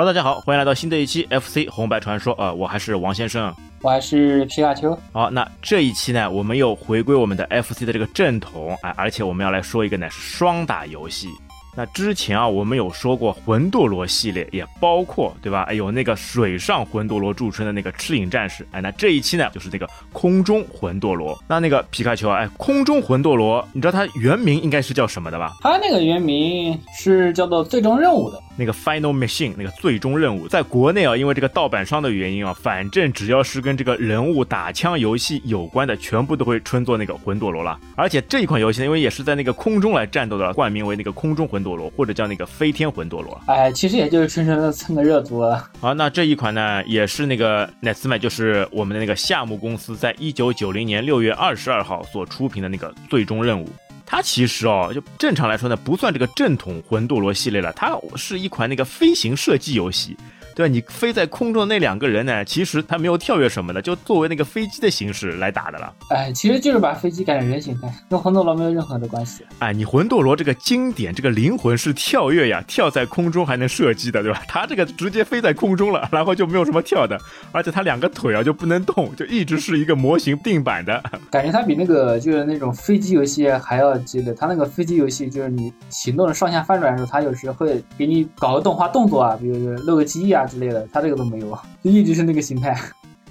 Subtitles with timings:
[0.00, 2.34] Hello，大家好，欢迎来到新的一期 FC 红白传说。
[2.38, 4.98] 呃，我还是王先生，我还是皮卡丘。
[5.12, 11.28] 好，那这一期呢，我们又回归我们的 FC 的这个正统啊，而且我们要来说一个呢是双打游戏。
[11.76, 15.62] 那之前啊，我们有说过魂斗罗系列，也包括对吧？
[15.62, 18.66] 哎，有那个水上魂斗罗著称的那个赤影战士。
[18.72, 21.38] 哎，那这一期呢，就是那个空中魂斗罗。
[21.48, 25.52] 那那个皮卡丘啊，哎，空中魂斗罗，你知道它原名应该是叫什么的吧？
[25.60, 28.42] 它那个原名是叫做最终任务的。
[28.56, 37.78] 那个 Final Mission 那个最终任务，在国内啊，因为这个盗版商的原因啊，反正只要是跟这个人物打枪游戏有关的，全部都会称作那个魂斗罗了。
[37.96, 43.40] 而且这一款游戏呢，因为也是在那个空中来战斗的，冠名为那个空中魂斗罗，或者叫那个飞天魂斗罗。
[43.46, 45.68] 哎，其实也就是纯纯的蹭个热度了。
[45.80, 53.68] 好，那这一款呢，也是那个 Netsma，就是我们的那个夏目公司在一九九零年六月二十二号所出品的那个最终任务。
[54.06, 60.16] 它其实哦，就正常来说呢，不算这个正统魂斗罗系列了，它是一款那个飞行射击游戏。
[60.54, 60.72] 对吧？
[60.72, 62.44] 你飞在空中的那两个人呢？
[62.44, 65.92] 其实他没有跳跃什么的，就作为那个飞机的形式来打的了。
[66.10, 69.44] 哎，其实就是把飞机改成人形态，跟魂斗罗没有任何的关系。
[69.58, 74.42] 哎，你魂斗罗这个经典，这个灵魂是跳跃呀，跳在空中还能射击的，对吧？
[74.48, 77.18] 他这个直接飞在空中了，然后就没有什么跳的，
[77.52, 81.02] 而且他两个腿啊就不能动，就一直是一个模型定版的。
[81.30, 84.34] 感觉他比那个就是那种飞机游戏还要激烈。
[84.34, 92.76] 他那个飞机游戏就是你行动上下翻转的时候，他有时会给你搞个动画动作啊，比如说露个机翼啊之类的，他这个都没有，就一直是那个形态。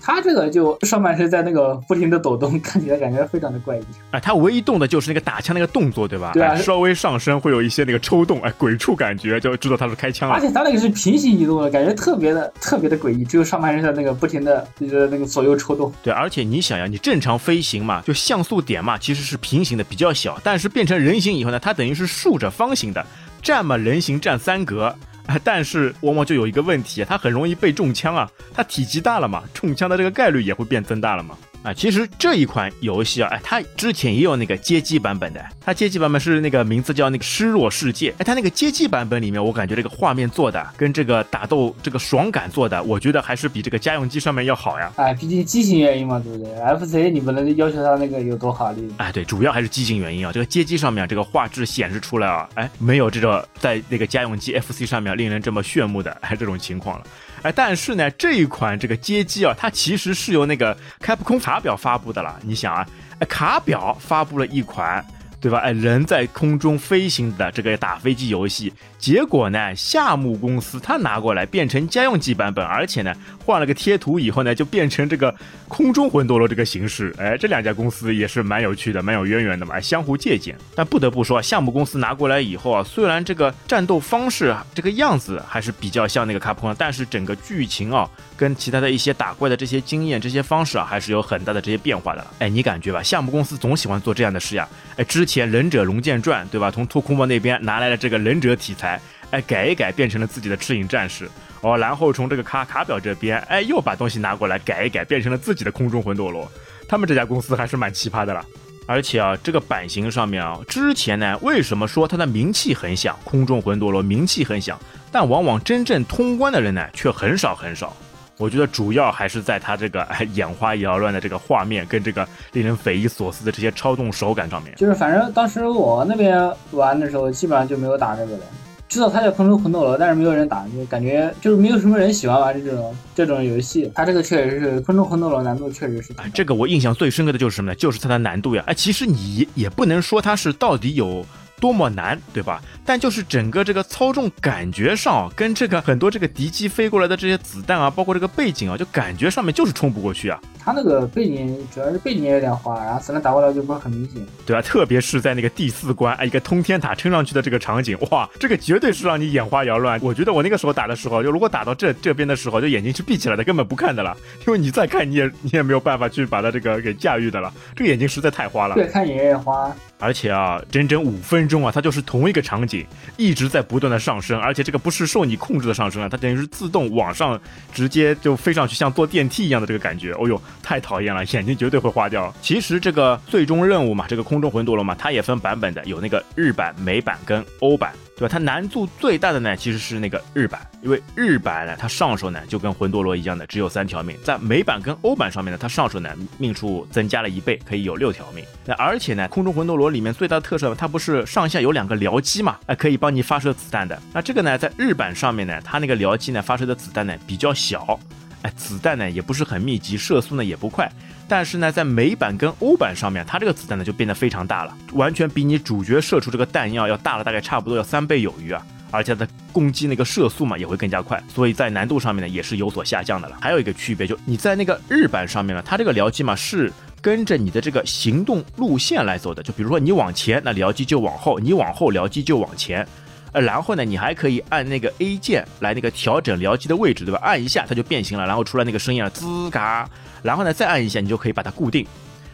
[0.02, 3.84] 他这个就上半身在那个不停的抖动，看起来感觉非常的怪异。
[4.12, 6.32] 哎，他唯一动的就是那个打枪那个动作，对吧？
[6.34, 10.36] 对啊，稍微上身会有一些那个抽动，哎，鬼畜感觉，就知道他是开枪了。
[10.36, 15.92] 而且他那个是平行移动的，感觉特别的特别的诡异，只有上半身在那个不停的就是那个左右抽动。
[16.02, 20.40] 对，而且你想呀，你正常飞行嘛，就像素点嘛，其实是平行的，比较小。
[20.42, 23.06] 但是变成人形以后呢，它等于是竖着方形的，
[23.42, 24.96] 站嘛人形站三格。
[25.44, 31.38] 但是往往就有一个问题，它很容易被中枪啊，它体积大了嘛，中枪的这个概率也会变增大了嘛。
[31.62, 44.90] 啊，其实这一款游戏啊，哎，它之前也有那个街机版本的，它街机版本是那个名字叫那个失落世界，哎，它那个街机版本里面，我感觉这个画面做的跟这个打斗这个爽感做的，我觉得还是比这个家用机上面要好呀。
[44.96, 48.90] 哎，毕竟机型原因嘛，对不对？FC 你不能要求它那个有多好力。
[48.96, 57.06] 哎，对，主要还是机型原因啊，这个街机上面这个画质显示出来啊，哎，没有这个在那个家用机 FC 上面令人这么炫目的哎这种情况了。
[57.44, 62.40] 哎，但是呢，这一款这个街机啊，它其实是由那个开普空卡表发布的了。
[62.44, 62.88] 你想啊，
[63.20, 65.06] 哎，卡表发布了一款。
[65.42, 65.60] 对吧？
[65.60, 73.16] 哎，人在空中飞行的这个打飞机游戏，结果呢，夏目公司他拿过来变成家用机版本，而且呢，
[73.46, 75.34] 换了个贴图以后呢，就变成这个
[75.70, 77.16] 空中魂斗罗这个形式。
[77.18, 80.54] 哎，这两家公司也是蛮有趣的，蛮有渊源的嘛，相互借鉴。
[80.76, 92.28] 但不得不说，夏目公司拿过来以后啊，虽然这个战斗方式啊这个样子还是比较像那个卡普空，但是整个剧情啊，跟其他的一些打怪的这些经验、这些方式啊，还是有很大的这些变化的。
[92.40, 93.02] 哎，你感觉吧？
[93.02, 94.68] 夏目公司总喜欢做这样的事呀。
[94.98, 96.70] 哎，之前《忍者龙剑传》对吧？
[96.70, 98.89] 从托库莫那边拿来了这个忍者题材，
[99.32, 101.30] 哎，改一改变成了自己的赤影战士
[101.62, 101.78] 哦。
[101.78, 106.50] 然后从这个卡卡表这边，哎，又把东西拿过来改一改，变成了自己的空中魂斗罗。
[106.88, 108.44] 他们这家公司还是蛮奇葩的了。
[108.88, 113.16] 而且啊，这个版型上面啊，之前呢，为什么说它的名气很响？
[113.24, 114.80] 空中魂斗罗名气很响，
[115.12, 117.96] 但往往真正通关的人呢，却很少很少。
[118.40, 124.74] 我觉得主要还是在它这个眼花缭乱的这个画面跟这个令人匪夷所思的这些操纵手感上面。
[124.76, 128.44] 就是反正当时我那边玩的时候，基本上就没有打这个的。
[128.90, 133.90] 知道它叫空中魂斗罗，但是没有人打，就感觉就是没有什么人喜欢玩这种这种游戏。
[133.96, 136.12] 它这个确实是空中魂斗罗难度确实是。
[136.18, 137.76] 哎，这个我印象最深刻的就是什么呢？
[137.76, 138.64] 就是它的难度呀。
[138.66, 141.26] 哎，其实你也不能说它是到底有。
[141.62, 142.62] 多么难，对吧？
[142.86, 150.40] 但就是整个这个操纵感觉上，跟这个很多这个敌机飞过来的这些子弹啊，包括这个背景啊，就感觉上面就是冲不过去啊。
[150.70, 154.62] 它那个背景主要是背景也有点花，然后子弹打过来就不是很明显，对吧？
[154.62, 160.00] 特别是在那个第四关，哎，一个通天塔撑上去的这个场景，哇，这个绝对是让你眼花缭乱。
[160.04, 169.76] 我觉得我那个时候打的时候，就如果打到这这边的时候，就眼睛是闭起来的，根本不看的了，因为你再看你也你也没有办法去把它这个给驾驭的了，这个眼睛实在太花了，越看眼越花。
[170.02, 172.86] 而且啊，整整五分钟啊，它就是同一个场景，
[173.18, 177.38] 一直在不断的上升，而且这个不是受你控制的上升啊，它等于是自动往上，
[177.74, 180.14] 直接就飞上去，像坐电梯一样的这个感觉。
[180.14, 182.34] 哦呦，太讨厌了，眼睛绝对会花掉。
[182.42, 187.92] 其实这个最终任务嘛，这个空中魂斗罗嘛，它也分版本的，有那个日版、美版跟欧版。
[188.18, 188.30] 对吧？
[188.30, 194.14] 它难度最大的呢，其实是那个日版，因为日版呢，它上手呢就跟魂斗罗一样的，只有三条命。
[194.26, 198.44] 在美版跟欧版上面呢，它上手呢命数增加了一倍，可以有六条命。
[198.66, 202.58] 那而且呢，空中魂斗罗里面最大的特色，它不是上下有两个僚机嘛？
[202.66, 203.98] 哎，可以帮你发射子弹的。
[204.12, 207.98] 那这个呢，在日版上面呢，它那个僚机呢发射的子弹呢比较小，
[208.42, 210.90] 哎，子弹呢也不是很密集，射速呢也不快。
[211.28, 218.66] 但是呢，在美版跟欧版上面，它这个子弹呢就变得非常大了，完全比你主角射出这个弹药要大了，大概差不多要三倍有余啊！
[218.92, 223.38] 而且它的攻击那个射速嘛也会更加快，所以在难度上面呢也是有所下降的了。
[223.40, 232.88] 还有一个区别就你在那个日版上面呢，它这个僚机嘛是跟着你的这个行动路线来走的，就比如说你往前，那僚机就往后；你往后，僚机就往前。
[233.32, 237.20] 呃，然后呢，你还可以按那个 A 键来那个调整僚机的位置，对吧？
[237.24, 239.90] 按一下它就变形了，然后出来那个声音啊，滋嘎。
[240.22, 241.86] 然后呢，再按一下，你就可以把它固定，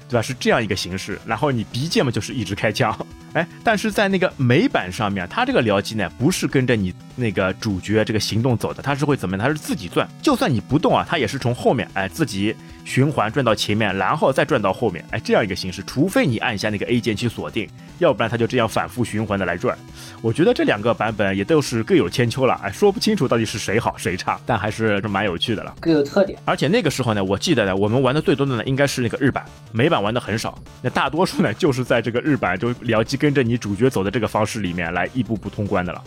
[0.10, 0.22] 对吧？
[0.22, 1.20] 是这样一个形式。
[1.26, 2.98] 然后你 B 键嘛，就是一直开枪。
[3.34, 9.46] 哎，但是在那个美版上面，它这个僚机呢，不是跟着你那个主角这个行动走的，它是会怎么样？
[9.46, 15.84] 它是自己转，就算你不动啊，它也是从后面哎自己循环转到前面，然后再转到后面，哎这样一个形式。
[15.84, 17.68] 除非你按下那个 A 键去锁定，
[17.98, 19.78] 要不然它就这样反复循环的来转。
[20.22, 26.38] 我觉得这两个版本也都是各有千秋了，哎说不清楚到底是谁好谁差，但还是蛮有趣的了，各有特点。
[26.46, 30.58] 而且那个时候呢，我记得呢，我们玩的最多的呢应该是那个日版，美版玩的很少。
[30.82, 36.04] 那大多数呢就是在这个日版就僚机跟着你主角走的这个方式里面来一步步通关的了。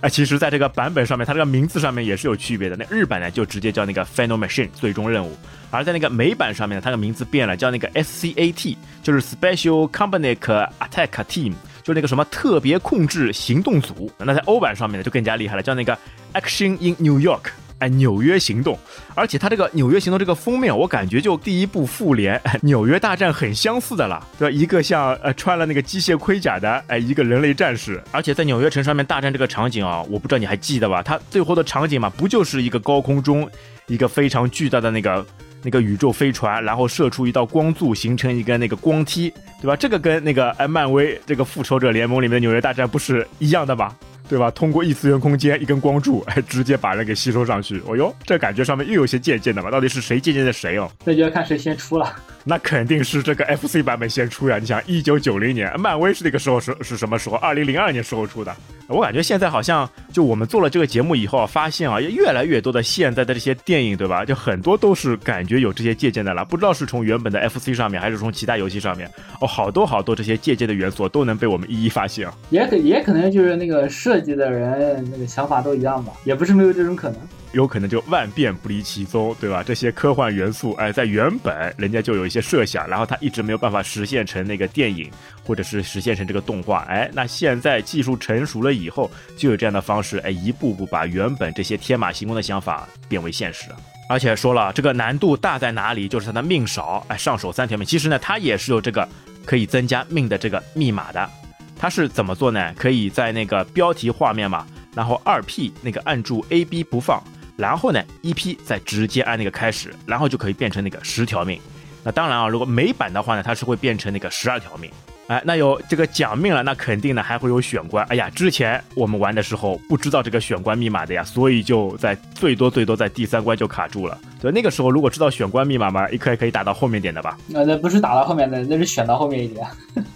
[0.00, 2.76] 哎，其实，在这个版本上面，它这个名字上面也是有区别的。
[2.76, 5.30] 那日版呢，就直接叫那个 Final Machine 最终任务；
[5.70, 14.12] 而在那个美版上面呢，它的名字变了，叫那个 SCAT，就是 Special companic Attack Team，就那个什么特别控制行动组。
[14.18, 15.96] 那在欧版上面呢，就更加厉害了，叫那个
[16.34, 17.50] Action in New York。
[17.78, 18.78] 哎，纽约行动，
[19.14, 24.56] 而且它这个纽约行动这个封面，我感觉就第一部复联 纽约大战很相似的了，对吧？
[24.56, 31.02] 一个像呃穿了那个机械盔甲的哎一个人类战士，而且在纽约城上面大战这个场景啊，我不知道你还记得吧？
[31.02, 33.48] 它最后的场景嘛，不就是一个高空中
[33.86, 35.26] 一个非常巨大的那个
[35.62, 39.30] 那个宇宙飞船，然后射出一道光柱，形成一个那个光梯，
[39.60, 39.74] 对吧？
[39.76, 43.94] 这个跟那个哎漫威这个复仇者联盟里面的纽约大战不是一样的吗？
[44.28, 44.50] 对吧？
[44.50, 47.82] 通过异次元空间一根光柱，哎，直接把人给吸收上去。
[47.86, 49.70] 哦哟，这感觉上面又有些借鉴的吧？
[49.70, 50.90] 到底是谁借鉴的谁哦？
[51.04, 52.14] 那就要看谁先出了。
[52.46, 54.58] 那肯定是这个 FC 版本先出呀！
[54.58, 57.36] 你想，一九九零年，漫威是那个时候是是什么时候？
[57.36, 58.54] 二零零二年时候出的。
[58.86, 64.26] 我感觉现在好像就我们做了这个节目以后，发现啊，越来越多的现在的这些电影，对吧？
[64.26, 66.44] 就很多都是感觉有这些借鉴的了。
[66.44, 72.28] 不知道是从原本的 FC 上面，还是从其他游戏上面，哦，好多好多这些借鉴的元素都能被我们一一发现。
[72.50, 77.18] 也可也可能就是那个设计的人那个想法都一样吧，也不是没有这种可能。
[77.54, 79.62] 有可能就万变不离其宗，对吧？
[79.62, 85.10] 这些科幻元素，哎，在原本人家就有一些设想，然后他一直没有办法实现成那个电影，
[85.42, 93.66] 或者是实现成这个动画，哎，那现在技术成熟了以后，就有这样的方式，哎，一步步把原本这些天马行空的想法变为现实。
[94.06, 96.06] 而且说了，这个难度大在哪里？
[96.06, 97.86] 就是它的命少，哎，上手三条命。
[97.86, 99.08] 其实呢，它也是有这个
[99.46, 101.30] 可以增加命的这个密码的。
[101.78, 102.74] 它是怎么做呢？
[102.74, 107.22] 可以在那个标题画面嘛，然后二 P 那个按住 A B 不放。
[107.56, 111.60] 然后呢一 P 再直接按那个开始，然后就可以变成那个十条命。
[112.02, 114.90] 那当然啊，如果美版的话呢，它是会变成那个十二条命。
[115.26, 118.04] 哎，那有这个奖命了，那肯定呢还会有选关。
[118.08, 124.18] 哎呀，之前我们玩的时候不知道这个选关密码的呀，所以就在最多最多在第三关就卡住了。
[124.40, 127.38] 所以，那个时候如果知道选关密码嘛，一可以可以打到后面点的吧？
[127.46, 129.66] 那那不是打到后面的，那是选到后面一点。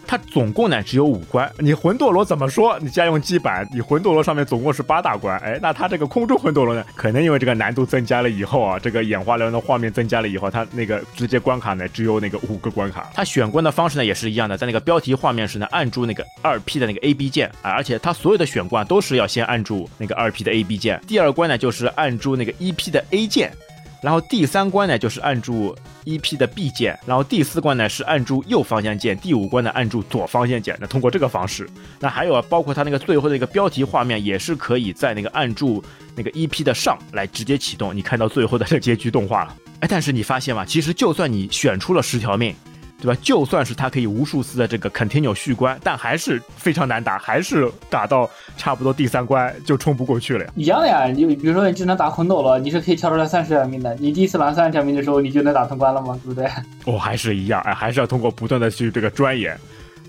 [0.07, 2.79] 它总共呢只有五关，你魂斗罗怎么说？
[2.81, 13.11] 你家用机版，你魂斗罗上面总共是八大关，哎，那它这个空中魂斗罗呢，可能因为这个难度增加了以后啊，这个眼花缭乱的画面增加了以后，它那个直接关卡呢只有那个五个关卡。
[13.15, 23.53] 它选关的方式呢也是一样的，在那个标标题画面时呢按住那个二 P 的那个 A B 键啊，而且它所有的选关都是要先按住那个二 P 的 A B 键，第二关呢就是按住那个一 P 的 A 键。
[24.01, 25.75] 然后第三关呢，就是按住
[26.05, 30.77] EP 的 B 键，然后第四关呢是按住右方向键，第五关呢按住左方向键。
[30.81, 35.83] 那通过这个方式，那还有啊，包括它那个最后的一个标题画面，也是可以在那个按住
[36.15, 39.57] 那个 EP 的上来直接启动，你看到最后的这结局动画了。
[39.81, 40.65] 哎，但是你发现吗？
[40.65, 42.55] 其实就算你选出了十条命。
[43.01, 43.21] 对吧？
[43.23, 50.53] 就算是它可以无数次的这个 continue 续关，但还是非常难打，还是打到差不多第三关就冲不过去了呀。
[50.57, 53.95] 一样的呀，你比如说你只能打魂斗罗，你是可以跳出来三十条命的。
[54.01, 56.19] 你第一次拿三十条命的时候，你就能打通关了吗？
[56.25, 56.49] 对不对？
[56.93, 59.57] 哦，还是一样，哎，还是要通过不断的去这个钻研。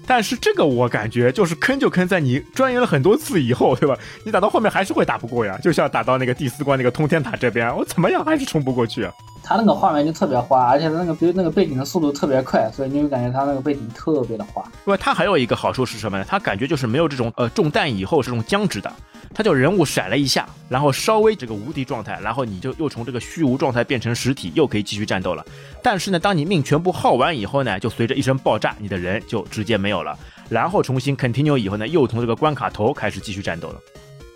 [0.07, 3.95] 但是这个我感觉就是坑就坑在你钻研了很多次以后，对吧？
[4.25, 9.13] 你打到后面还是会打不过呀，就像打到那个第四关那个通天塔这边，我怎么样还是冲不过去啊。
[9.49, 14.61] 它那个画面就特别花，而且它那个背那个背景的速度特别快，所以你会感觉它那个背景特别的花。
[14.85, 16.25] 因为它还有一个好处是什么呢？
[16.29, 18.93] 它感觉就是没有这种呃中弹以后是这种僵直的，
[19.33, 25.43] 它就人物闪了一下，然后稍微这个无敌状态，然后你就又从这个虚无状态变成实体，又可以继续战斗了。
[25.81, 30.15] 但是呢，当你命全部耗完以后呢，就随着一声爆炸，你的人就直接没有了，
[30.47, 33.79] 然后重新 continue 以后呢，又从这个关卡头开始继续战斗了。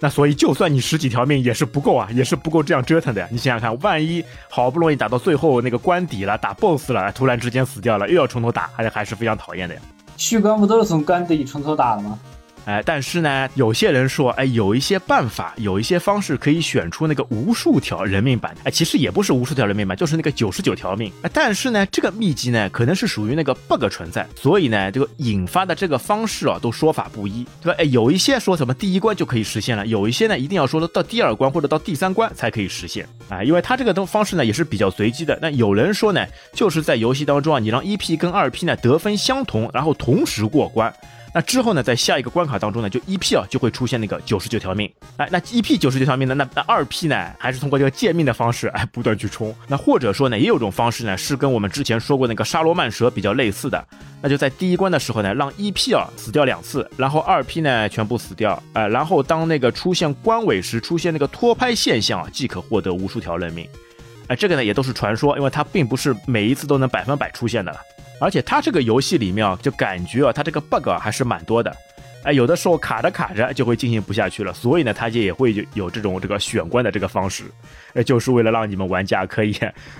[0.04, 3.28] 那所以，就算你十几条命也是不够啊，也是不够这样折腾的呀。
[3.32, 9.82] 你想想看，万一好不容易打到最后那个关底了，打 BOSS 了，突然之间死掉了，又要从头打，还是还是非常讨厌的呀。
[10.18, 12.20] 续关不都是从关底从头打的吗？
[12.66, 18.56] 哎，但是呢，有些人说，哎，有一些办法，有一些方式可以选出那个无数条人命版。
[18.64, 21.12] 哎，其实也不是无数条人命版，就是那个九十九条命。
[21.24, 27.76] 哎，但是呢，这个秘籍呢，可能是属于那个 bug 存在，所以呢，这个引发的这个方式啊，都说法不一，对吧？
[27.80, 33.08] 哎，有一些说什么第一关就可以实现了，有一些呢，一定要说到第二关或者到第三关才可以实现。
[33.28, 35.38] 啊，因为它这个东方式呢，也是比较随机的。
[35.42, 40.94] 那有人说呢，就是在游戏当中啊，你让一 P 跟二 P 呢得分相同，然后同时过关。
[41.36, 49.54] 那之后呢，在下一个关卡当中呢，就一 P 啊就会出现那个九十九条命，哎，那一 P 九十九条命呢，那那二 P 呢，还是通过这个借命的方式，哎，不断去冲。
[49.68, 53.84] 那或者说呢，也有种方式呢，是跟我们之前说过那个沙罗曼蛇比较类似的，
[54.22, 63.68] 那就在第一关的时候呢，让一 P 啊死掉两次，然后二 P 呢全部死掉，哎，然后当那个出现关尾时出现那个拖拍现象啊，即可获得无数条人命，
[64.28, 67.76] 哎，这个呢也都是传说，因为它并不是每一次都能百分百出现的，
[68.20, 71.76] 而且它这个游戏里面啊，就感觉啊，它这个 bug 还是蛮多的。
[72.24, 77.44] 哎，有的时候卡着卡着就会进行不下去了，所以呢，它就也会有这种这个选关的这个方式，
[77.94, 79.54] 哎，就是为了让你们玩家可以，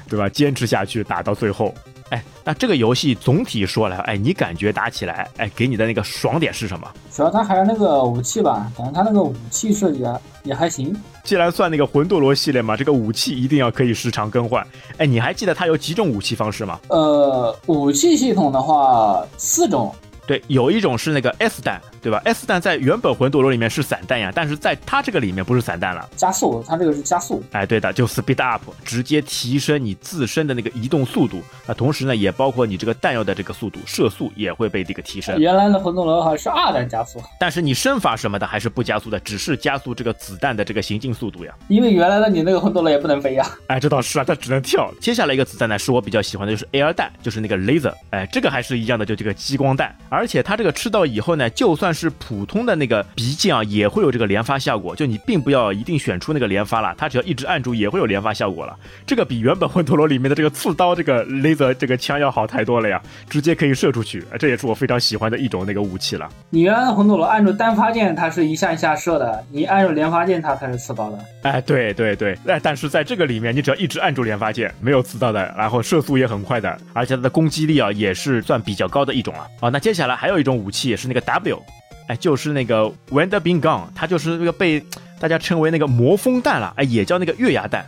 [0.08, 1.74] 对吧，坚持下去打到最后。
[2.10, 6.88] 哎，那这个游戏总体说来，哎，你感觉打起来，哎，给你的那个爽点是什么？
[7.12, 10.96] 主要它还是那个武器吧，感觉它那个武器设计啊也还行。
[11.24, 14.66] 既然算那个魂斗罗系列嘛，这个武器一定要可以时常更换。
[14.98, 16.80] 哎，你还记得它有几种武器方式吗？
[16.90, 19.94] 呃，武器系统的话，四种。
[20.26, 27.44] 对，有一种是那个 S 弹，对吧？S 弹在原本魂斗罗里面是散弹呀，但是在它这个里面不是散弹了，加速，它这个是加速。
[27.52, 31.42] 哎，对的，就 speed up，直接提升你自身的那个移动速度。
[31.68, 35.38] 那同时呢，也包括你这个弹药的这个速度，射速也会被这个提升。
[35.38, 41.54] 原来的魂斗罗好像是二弹加速，但是你身法什么的还是不加速的，只是加速这个子弹的这个行进速度呀。
[41.68, 43.46] 因为原来的你那个魂斗罗也不能飞呀。
[43.68, 44.90] 哎，这倒是啊，它只能跳。
[45.02, 47.94] 接下来一个子弹呢，是我比较喜欢的，就是 air 弹，就是那个 laser。
[48.12, 50.94] 哎，这个还是一样的，就这个激光弹，而且它这个吃。
[50.94, 54.96] 到以后呢，就算是普通的那个鼻剑啊，也会有这个连发效果。
[54.96, 58.78] 就你并不要一定选出那个连发了，它只要一直按住也会有连发效果了。
[59.08, 64.24] 这个比原本魂斗罗里面的这个刺刀这个雷泽这个枪要好太多了呀，直接可以射出去。
[64.38, 66.30] 这也是我非常喜欢的一种那个武器了。
[66.52, 71.18] 你原来的魂斗罗按住单发键，它是一下一下射的；你按住连发键，它才是刺刀的。
[71.42, 79.48] 哎，对对对，哎，但是在这个里面，你只要一直按住连发键，没有刺刀的，然后射速也很快的，而且它的攻击力啊也是算比较高的一种了。
[79.60, 81.64] 啊，那接下来下来还有一种武器也是那个 W。
[82.08, 84.84] 哎，就是那个 w e n d e r Bean Gun，它就是那个被
[85.22, 87.86] 大家称为那个魔风弹了，哎，也叫那个月牙弹。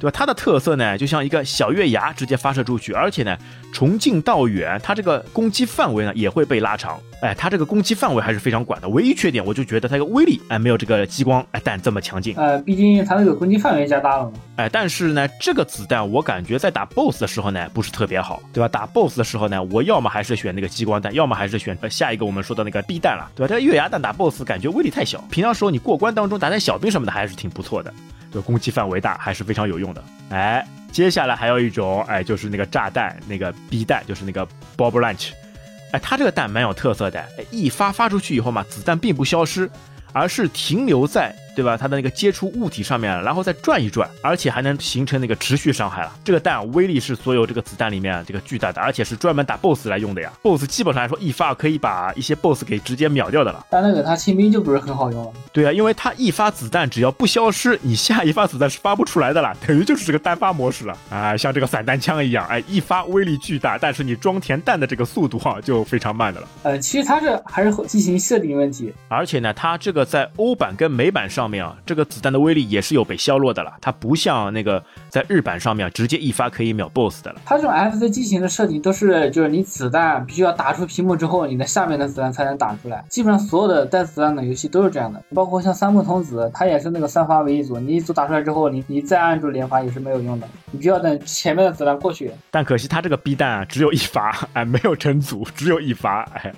[0.00, 0.16] 对吧？
[0.16, 3.36] 它的特色呢，就像一个小月牙直接发射出去，而且呢，
[3.74, 6.98] 从近到远，它这个攻击范围呢也会被拉长。
[7.20, 8.88] 哎，它这个攻击范围还是非常广的。
[8.88, 12.34] 唯一缺点，我就觉得它这个威力，哎，没有这个激光哎弹这么强劲。
[12.38, 14.32] 呃，毕竟它那个攻击范围加大了嘛。
[14.56, 18.66] 哎，但是呢，这个子弹我感觉在打 BOSS 的时候呢，不是特别好，对吧？
[18.66, 23.48] 打 BOSS 的时候呢，我要么还是选那个激光弹，要么还是选呃下一个我们说的那个 B 弹了，对吧？
[23.48, 27.92] 这个月牙弹打 BOSS 感觉威力太小，平常时候你过关当中打点小兵什么的还是挺不错的。
[28.30, 30.04] 就攻击范围大，还是非常有用的。
[30.30, 34.46] 哎，接下来还有一种，哎，就是那个炸弹，那个 B 弹，就是那个
[34.76, 35.30] Bob Lunch。
[35.92, 39.68] 哎，它这个弹蛮有特色的，哎，一发发出去以后嘛，子弹并不消失，
[40.12, 41.34] 而是停留在。
[41.54, 41.76] 对吧？
[41.76, 46.12] 它的那个接触物体上面，然后再转一转，而且还能形成那个持续伤害了。
[46.24, 50.32] 这个弹威力是所有这个子弹里面这个巨大的，而且是专门打 BOSS 来用的呀。
[50.42, 53.66] BOSS 基本上来说一发可以把一些 BOSS 给直接秒掉的了。
[53.70, 55.32] 但那个它清兵就不是很好用了。
[55.52, 66.48] 对啊，因为它一发子弹只要不消失，你下一发子弹是发不出来的了，等于就是这个单发模式了啊，像这个散弹枪一样，哎，一发威力巨大，但是你装填弹的这个速度哈就非常慢的了。
[66.62, 72.30] 呃，其实它这还是进行设定问题，而且呢，它这个在欧版跟美版上上面啊，这个子弹。
[72.30, 77.40] 的威力也是有被削弱的了，它不像那个在日版上面直接一发可以秒 BOSS 的了。
[77.44, 83.04] 它这种 FC 机型的设计都是，就是你子弹必须要打出屏幕之后，你的下面的子弹才能打出来。
[83.08, 92.30] 基本上所有的带子弹的游戏都是这样的，包括像三木童子，它也是那个三发为一组，你一组打出来之后，你你再按住连发也是没有用的，你必须要等前面的子弹过去。
[92.52, 96.52] 但可惜它这个 B 弹啊，只有一发，哎，没有成组，只有一发，哎。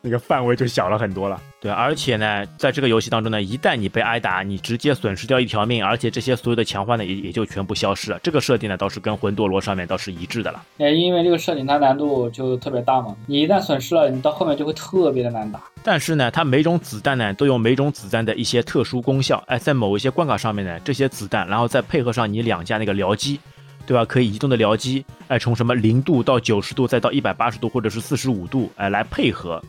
[0.00, 8.20] 那个范围就小了很多了，对，而且呢，在这个游戏当中呢，一旦你被挨打打，你直接损失掉一条命，而且这些所有的强化呢也也就全部消失了。
[8.22, 10.62] 这个设定呢倒是跟魂斗罗上面倒是一致的了。
[10.78, 15.60] 哎，因为这个设定它难度就特别大嘛，你一旦损失了，你到后面就会特别的难打。
[15.82, 19.42] 但是呢，它每种子弹呢都有每种子弹的一些特殊功效。
[19.48, 23.40] 哎，在某一些关卡上面呢，这些子弹，然后再配合上你两架那个僚机。
[23.86, 24.04] 对吧？
[24.04, 29.64] 可以移动的僚机，哎，从什么零度到九十度，再到一百八十度或者是四十五度，哎，来配合，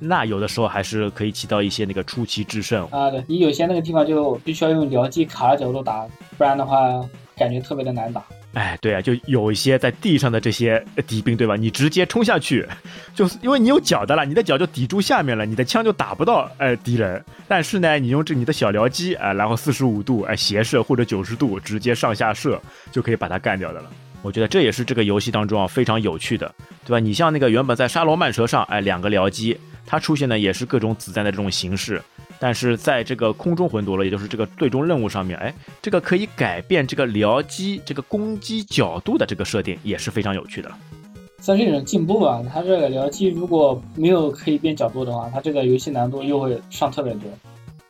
[0.00, 3.10] 那有的时候还是可以起到一些那个出奇制胜啊。
[3.10, 6.78] 对你有些那个地方就必须要用僚机卡着角度打，不然的话
[7.36, 8.24] 感觉特别的难打。
[8.52, 11.54] 哎，对啊，就有一些在地上的这些敌兵，对吧？
[11.54, 12.66] 你直接冲下去，
[13.14, 17.24] 就是因为你有脚的了，你的脚就抵住下面了，你的枪就打不到哎敌人。
[17.46, 23.90] 但是呢，你用这你的小僚机啊，然后四十五度哎斜射或者九十度直接上下射，就可以把它干掉的了。
[24.20, 26.52] 我觉得这也是这个游戏当中啊非常有趣的，
[26.84, 26.98] 对吧？
[26.98, 29.56] 你像那个原本在沙罗曼蛇上哎两个僚机，
[29.90, 32.00] 它出现的也是各种子弹的这种形式。
[32.38, 40.70] 但是在这个空中魂夺了，也就是这个最终任务上面，哎，这个可以改变这个僚机这个攻击角度的这个设定也是非常有趣的，
[41.40, 42.40] 算是一种进步吧。
[42.50, 47.28] 它这个僚机如果没有可以变角度的话，它这个游戏难度又会上特别多。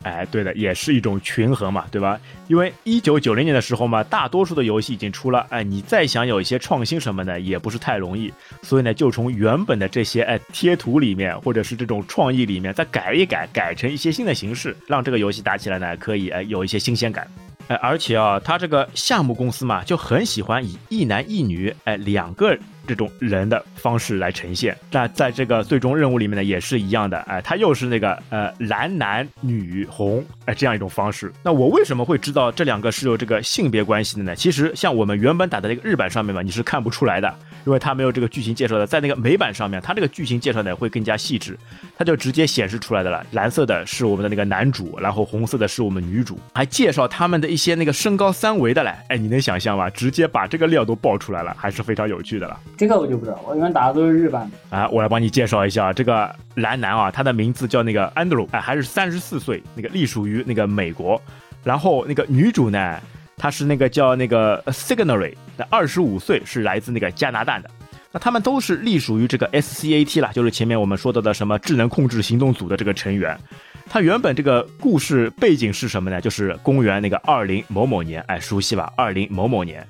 [0.03, 2.19] 哎，对的，也是一种权衡嘛，对吧？
[2.49, 8.33] 因为一九九零年的时候嘛，大多数的游戏已经出了，哎，你再想有一些创新什么的，也不是太容易。
[8.63, 17.29] 所以呢，就从原本的这些哎贴图里面，或者是这种创意里面再改一改，改成一些新的形式，让这个游戏打起来呢，可以哎有一些新鲜感。
[17.69, 22.59] 哎，而且啊，他这个项目公司嘛，就很喜欢以一男一女哎两个。
[22.91, 31.33] 这种人的方式来呈现，那在这个最终任务里面呢，也是一样的，哎，他又是那个呃蓝男女红哎这样一种方式。
[31.45, 34.35] 那我为什么会知道这两个是有这个性别关系的呢？
[34.35, 37.33] 其实像我们原本打的那个日版上面嘛，你是看不出来的，
[37.65, 38.85] 因为它没有这个剧情介绍的。
[38.85, 41.57] 在那个美版上面，它这个剧情介绍呢会更加细致，
[41.97, 43.25] 它就直接显示出来的了。
[43.31, 48.93] 蓝色的是我们的那个男主，然后红色的是我们女主，还介绍他们的一些那个身高三维的嘞。
[49.07, 49.89] 哎，你能想象吗？
[49.91, 52.59] 直接把这个料都爆出来了，还是非常有趣的了。
[52.81, 54.89] 这个我就不知道，我一般打的都是日版的啊。
[54.89, 61.21] 我来帮你介绍一下这个蓝男啊，他的名字叫那个 Andrew，，哎，还是三十四岁，那个隶属于那个美国。
[61.63, 62.99] 然后那个女主呢，
[63.37, 67.71] 她是那个叫那个 Signary，那二十五岁，是来自那个加拿大的。
[68.13, 73.39] 那他们都是隶属于这个 SCAT 了，就是前面我们说到的什么智能控制行动组的这个成员。
[73.91, 76.19] 他原本这个故事背景是什么呢？
[76.19, 78.91] 就是公元那个二零某某年，哎，熟悉吧？
[78.97, 79.87] 二零某某年。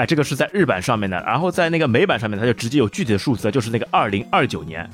[0.00, 4.88] 哎，这个是在日版上面的，然后在那个美版上面，它就直接有具体的数字，就是那个二零二九年。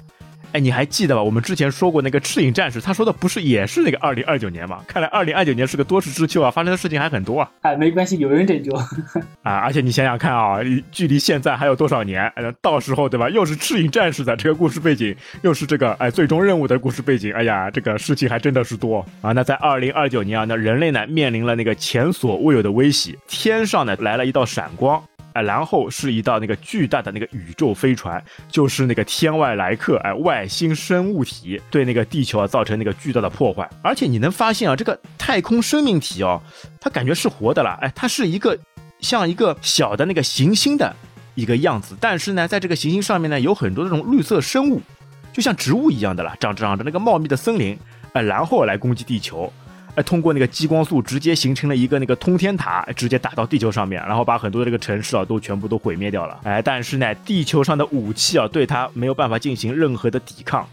[0.57, 1.23] 哎，你还记得吧？
[1.23, 4.83] 我们之前说过那个赤影战士，他说的不是也是那个二零二九年吗？
[4.89, 7.51] 看来二零二九年是个多事之秋啊，发生的事情还很多啊。
[7.61, 8.73] 哎，没关系，有人拯救
[9.45, 9.57] 啊！
[9.59, 12.27] 而且你想想看啊，距离现在还有多少年？
[12.37, 13.29] 呃到时候对吧？
[13.29, 17.31] 又是赤影战士的这个故事背景，又是这个哎最终任务的故事背景。
[17.35, 19.33] 哎呀，这个事情还真的是多啊！
[19.33, 25.05] 那在二零二九年啊，那人类呢面临了那个前所未有的威胁，天上呢来了一道闪光。
[25.37, 33.69] 哎，然后是一道那个巨大的那个宇宙飞船，就是那个天外来客，哎，外星生物体对那个地球啊造成那个巨大的破坏。
[33.83, 36.41] 而且你能发现啊，这个太空生命体哦，
[36.81, 38.59] 它感觉是活的了，哎，它是一个
[39.01, 40.97] 像一个小的那个行星的
[41.35, 44.81] 一个样子，但是呢，在这个行星上面呢，有很多这种绿色生物，
[45.35, 47.79] 就像植物一样的了，长着长着那个茂密的森林，
[48.15, 49.53] 哎，然后来攻击地球。
[50.03, 56.39] 通过那个激光束直接形成了一个那个通天塔，直接打到地球上面，然后把很多的这个城市啊都全部都毁灭掉了。
[56.45, 60.69] 哎，但是呢，地球上的武器啊对它没有办法进行任何的抵抗。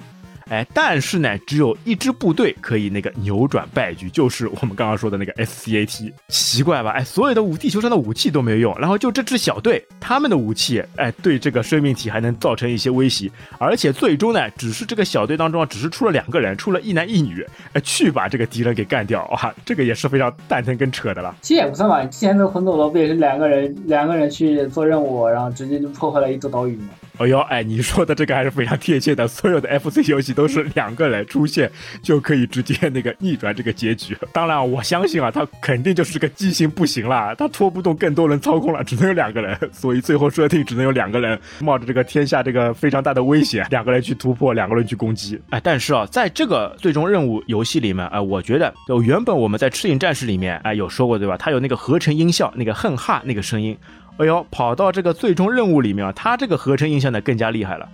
[0.53, 6.13] 哎，但是呢，只有一支部队可以那个扭转败局，就是我们刚刚说的那个 SCAT。
[6.27, 6.91] 奇怪吧？
[6.91, 21.35] 哎，所有的武地球上的武器都没有用，然后就这支小队，他们的武器，哎，对这个生命体还能造成一些威胁，而且最终呢，只是这个小队当中啊，只是出了两个人，出了一男一女，哎，去把这个敌人给干掉哇，这个也是非常蛋疼跟扯的了。
[21.41, 26.89] 其实也不算吧，之前的魂斗罗不也是两个人，两个人去做任务，然后直接就破坏了一座岛屿吗？
[27.19, 29.27] 哎呦，哎，你说的这个还是非常贴切的。
[29.27, 31.71] 所有的 FC 游戏都是两个人出现
[32.01, 34.17] 就可以直接那个逆转这个结局。
[34.31, 39.57] 当然，我相信啊，他肯定就是个机型不行了，他拖不动更多人操控了，只能有两个人。
[39.71, 45.39] 所以最后设定只能有两个人冒着这个天下这个非常大的危险，两个人去突破，两个人去攻击。
[45.51, 51.37] 哎，但是啊，在这个最终任务游戏里面，哎，我觉得就原本我们在赤影战士里面，哎，有说过对吧？
[51.37, 53.77] 它有那个合成音效，那个哼哈那个声音。
[54.17, 57.89] 哎呦，跑到这个最终任务里面啊，它这个合成印象呢更加厉害了，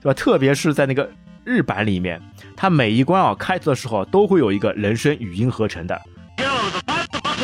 [0.00, 0.14] 对吧？
[0.14, 1.08] 特别是在那个
[1.44, 2.20] 日版里面，
[2.56, 6.00] 它每一关啊开头的时候都会有一个人声语音合成的。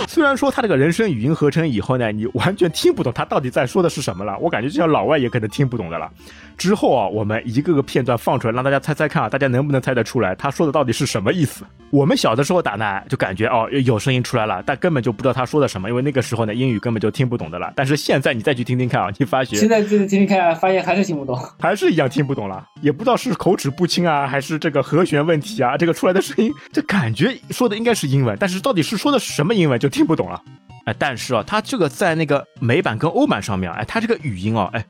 [0.09, 6.11] 虽然说他这个人声语音合成以后呢，你完全听不懂他到底在说的是什么了，我感觉就像老外也可能听不懂的了。
[6.57, 11.65] 之后啊，我们一个个片段放出来，让大家猜猜看啊，大家能不能猜得出来他说的到底是什么意思？
[11.91, 17.73] 我们小的时候打呢，就感觉哦有声音出来了，但根本就不知道他说的什么，因为那个时候呢英语根本就听不懂的了。
[17.77, 30.41] 但是现在你再去听听看啊，你发现现在就是听听看，发现还是听不懂， 还是一样听不懂了，也不知道是口齿不清啊，还是这个和弦问题啊，这个出来的声音，这感觉说的应该是英文，但是到底是说的什么英文就听不懂了。
[30.87, 34.85] 哎，但是啊，它这个在那个美版跟欧版上面，哎，它这个语音哦，哎。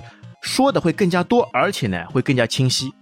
[0.44, 2.92] 说的会更加多，而且呢会更加清晰。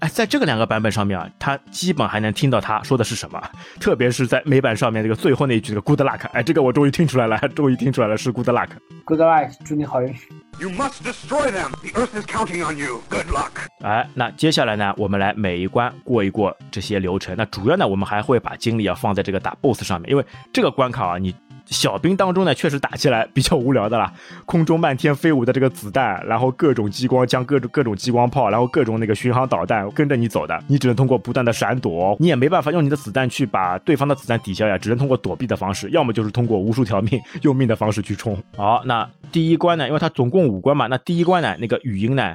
[0.00, 3.40] 哎，在这个两个版本上面啊，他基本还能听到他说的是什么。
[3.80, 8.68] 特别是在美版上面这个最后那一句这个 Good luck，哎，这个我终于听出来了， 终于听出来了是 Good luck。
[9.04, 10.14] Good luck，祝你好运。
[10.60, 11.70] You must destroy them.
[11.82, 13.00] The Earth is counting on you.
[13.08, 13.50] Good luck。
[13.80, 17.34] 哎，那接下来呢，我们来每一关过一过这些流程。
[17.36, 21.34] 那主要呢，我们还会把精力啊放在这个打 BOSS 上面，因为这个关卡啊，你。
[21.70, 24.12] 小兵当中呢，确实打起来比较无聊的啦。
[24.46, 38.36] 空中漫天飞舞的这个子弹，然后各种激光枪、各种各种激光炮，然后各种那个巡航导弹跟着你走的，你只能通过不断的闪躲，你也没办法用你的子弹去把对方的子弹抵消呀，只能通过躲避的方式，要么就是通过无数条命用命的方式去冲。
[38.56, 42.34] 好，那第一关呢，因为它总共五关嘛，那第一关呢，那个语音呢，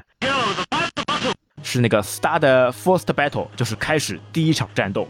[1.63, 5.07] 是那个 Start First Battle，就是开始第一场战斗。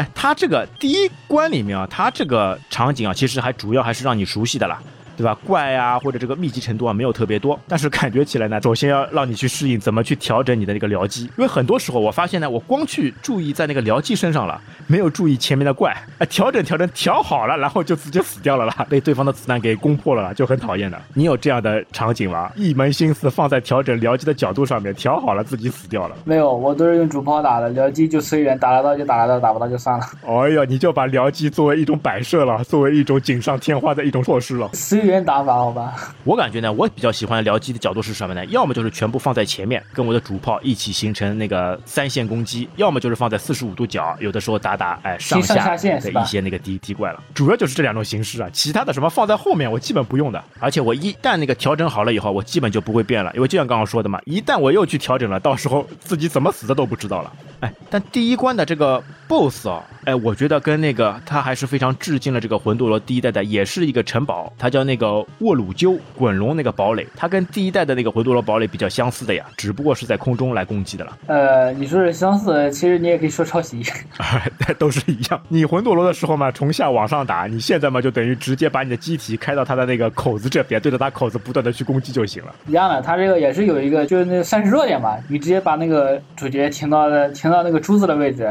[0.00, 4.80] 哎，它这个第一关里面啊，它这个场景啊，其实还主要还是让你熟悉的啦。
[5.16, 5.36] 对吧？
[5.46, 21.00] 怪啊，或者这个密集程度啊，没有特别多，但是感觉起来呢，首先要让你去适应怎么去调整你的那个僚机，因为很多时候我发现呢，我光去注意在那个僚机身上了，没有注意前面的怪，哎，调整调整调好了，然后就直接死掉了啦， 被对方的子弹给攻破了啦，就很讨厌的。
[21.14, 22.50] 你有这样的场景吗？
[22.54, 26.16] 一门心思放在调整僚机的角度上面，调好了自己死掉了？
[26.24, 30.04] 没有，我都是用主炮打的，僚机就随缘，打得到就打得到，打不到就算了。
[30.26, 34.68] 哎呀，你就把僚机作为一种摆设了，作为一种锦上添花的一种措施了。
[34.74, 36.14] 随缘打法，好吧。
[36.24, 38.44] 我感觉呢，我比较喜欢僚机的角度是什么呢？
[38.46, 47.22] 要么就是全部放在前面，跟我的主炮一起形成那个三线攻击；要么就是放在四十五度角，有的时候打打哎上下的一些那个敌敌怪了。
[47.32, 50.44] 主要就是这两种形式啊，其他的什么放在后面我基本不用的。
[50.58, 57.32] 而且我一旦那个调整好了以后，我基本就不会变了，因为就像刚刚说的嘛，一旦我又去调整了，到时候自己怎么死的都不知道了。
[57.60, 71.16] 哎，但第一关的这个 BOSS 啊，哎，我觉得跟那个他还是非常致敬了这个魂斗罗第一代的，也是一个城堡，它叫那个沃鲁鸠滚龙那个堡垒，它跟第一代的那个魂斗罗堡垒比较相似的呀，只不过是在空中来攻击的了。
[71.28, 73.84] 呃，你说是相似，其实你也可以说抄袭，
[74.80, 75.40] 都是一样。
[75.46, 82.52] 你魂斗罗的时候嘛，从下往上打，你现在嘛就等于直接把你的机体开到它的那个口子这边，对着它口子不断的去攻击就行了。
[82.66, 87.48] 一样的，它这个也是有一个，就是那个算是弱点吧，你直接把那个主角停到了停。
[87.50, 88.48] 到那个珠子的位置，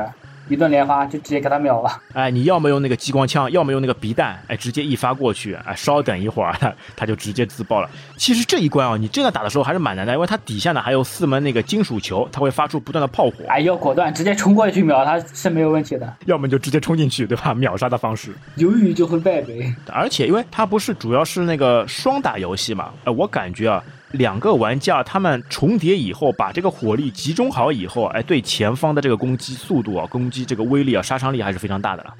[0.49, 2.01] 一顿连发就直接给他秒了。
[2.13, 6.53] 哎，你要么用那个激光枪，要么用那个鼻弹，哎，直接一发过去，哎，稍等一会儿，
[6.97, 7.89] 他就直接自爆了。
[8.17, 13.45] 其实这一关啊，你真的打的时候还是蛮难的，因为它底下呢还有四门那个金属球，它会发出不断的炮火。
[13.47, 16.13] 哎，要果断，直接冲过去秒他是没有问题的。
[16.25, 17.53] 要么就直接冲进去，对吧？
[17.55, 19.73] 秒杀的方式，犹豫就会败北。
[19.87, 23.83] 而且因为它不是主要是那个双打游戏嘛，呃，我感觉啊。
[24.11, 32.13] 两个玩家他们重叠以后，把这个火力集中好以后，哎，对前方的这个攻击速度啊，攻击这个威力啊，杀伤力还是非常大的了。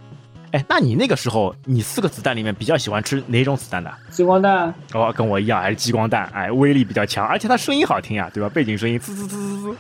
[0.52, 3.91] 哎，那你那个时候，你四个子弹里面比较喜欢吃哪种子弹的？
[4.10, 4.73] 激光弹。
[4.93, 6.25] 哦，跟我一样，还是激光弹。
[6.34, 8.49] 哎，威力比较强，而且它声音好听呀，对吧？
[8.49, 9.78] 背景声音滋滋滋滋滋。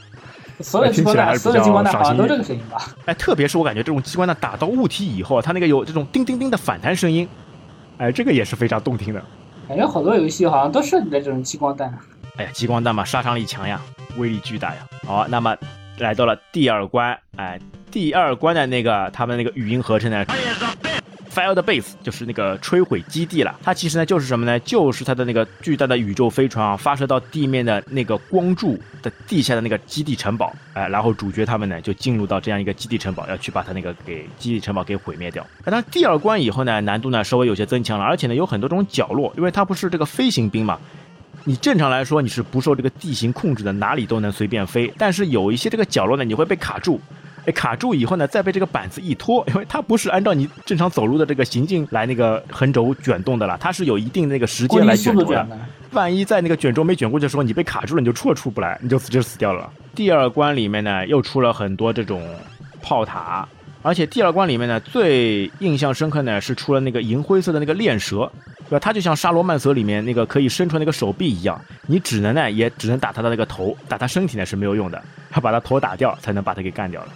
[0.61, 2.77] 所有激光弹，所有激光弹好像都这个声音吧？
[3.05, 7.27] 哎，特别是我感觉这种激光弹打到物体以后，它那个有这种叮叮叮的反弹声音，
[7.97, 9.23] 哎，这个也是非常动听的。
[9.69, 11.95] 感觉好多游戏好像都设计的这种激光弹。
[12.37, 13.79] 哎呀，激光弹嘛，杀伤力强呀，
[14.17, 14.81] 威力巨大呀。
[15.05, 15.55] 好，那么
[15.99, 17.59] 来到了第二关，哎，
[17.91, 20.25] 第二关的那个他们那个语音合成呢
[21.33, 23.57] ，Fire the Base 就是那个摧毁基地了。
[23.63, 24.59] 它其实呢就是什么呢？
[24.61, 35.45] 就是它的那个巨大的宇宙飞船啊，发射到地面的那个光柱的地下的那个基地城堡，哎，然后主角他们呢就进入到这样一个基地城堡，要去把它那个给基地城堡给毁灭掉。
[35.63, 40.79] 当然，第二关以后呢，难度呢稍微有些增强了，而且呢有很多种角落，因为它不是这个飞行兵嘛。
[41.45, 44.91] 你正常来说你是不受这个地形控制的，哪里都能随便飞。
[44.97, 46.99] 但是有一些这个角落呢，你会被卡住。
[47.45, 55.47] 哎，卡住以后呢，再被这个板子一拖，因为它不是按照你正常走路的这个行进来那个横轴卷动的了，它是有一定那个时间来卷动的。
[55.91, 59.69] 万一在那个卷轴没卷过去的时候，你被卡住了，你就出也出不来，你就死就死掉了。
[59.95, 62.21] 第二关里面呢，又出了很多这种
[62.81, 63.47] 炮塔，
[63.81, 68.31] 而且第二关里面呢，最印象深刻呢是出了那个银灰色的那个链蛇。
[68.69, 68.79] 对吧？
[68.79, 77.07] 它就像沙罗曼蛇里面那个可以伸出那个手臂一样，你只能呢，也只能打它的那个头，打它身体呢是没有用的，要把它头打掉才能把它给干掉了。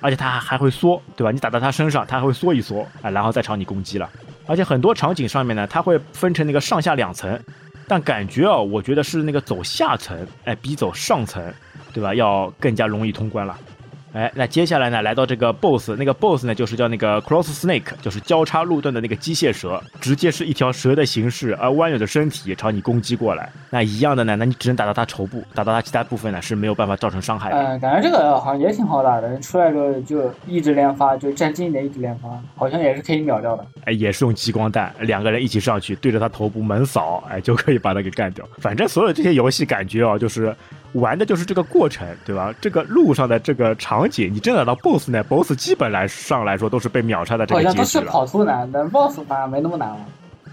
[0.00, 1.30] 而且它还还会缩，对吧？
[1.30, 4.08] 你打到它身上，它还会缩一缩啊，然后再朝你攻击了。
[4.46, 7.38] 而且很多场景上面呢，它会分成那个上下两层，
[7.86, 11.42] 但感觉啊，我觉得是那个走下层，哎，比走上层，
[11.92, 12.14] 对吧？
[12.14, 13.56] 要更加容易通关了。
[14.12, 23.48] 哎，那接下来呢，来到这个 BOSS，那个 BOSS 呢，就是叫那个 Cross Snake，就是交叉路段的那个机械蛇，直接是一条蛇的形式，而弯扭的身体朝你攻击过来。
[23.70, 27.56] 那一样的呢，那你只能打到它头部，打到它其他部分呢是没有办法造成伤害的。
[27.56, 33.64] 嗯，感觉这个好像也挺好打的，出来之后就一直连发，就站近一点一直连发，好像也是可以秒掉的。
[33.84, 38.44] 哎，也是用激光弹，两个人一起上去，对着它头部猛扫，哎，就可以把它给干掉。
[38.58, 40.52] 反正所有这些游戏感觉啊，就是
[40.92, 42.54] 玩的就是这个过程，对吧？
[42.60, 48.12] 这个路上的这个场景，你真的到 BOSS 呢，BOSS 基本来上来说都是被秒杀的这好像都是个结局了。
[48.12, 49.98] 跑图难，但 BOSS 反而没那么难了。